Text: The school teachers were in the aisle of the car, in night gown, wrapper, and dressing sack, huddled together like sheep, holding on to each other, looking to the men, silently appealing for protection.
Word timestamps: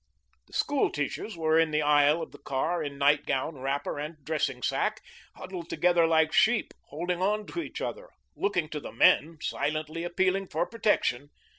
The 0.47 0.53
school 0.53 0.89
teachers 0.89 1.37
were 1.37 1.59
in 1.59 1.69
the 1.69 1.83
aisle 1.83 2.23
of 2.23 2.31
the 2.31 2.39
car, 2.39 2.81
in 2.83 2.97
night 2.97 3.27
gown, 3.27 3.59
wrapper, 3.59 3.99
and 3.99 4.17
dressing 4.25 4.63
sack, 4.63 4.99
huddled 5.35 5.69
together 5.69 6.07
like 6.07 6.33
sheep, 6.33 6.73
holding 6.87 7.21
on 7.21 7.45
to 7.45 7.61
each 7.61 7.81
other, 7.81 8.09
looking 8.35 8.67
to 8.69 8.79
the 8.79 8.91
men, 8.93 9.37
silently 9.43 10.03
appealing 10.03 10.47
for 10.47 10.65
protection. 10.65 11.29